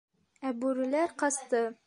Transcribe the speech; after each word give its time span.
Ә 0.51 0.53
бүреләр 0.63 1.15
ҡасты... 1.25 1.65